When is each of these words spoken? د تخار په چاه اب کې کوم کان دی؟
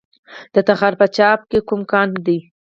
د 0.53 0.55
تخار 0.67 0.93
په 1.01 1.07
چاه 1.15 1.31
اب 1.35 1.41
کې 1.49 1.59
کوم 1.67 1.81
کان 1.91 2.09
دی؟ 2.25 2.37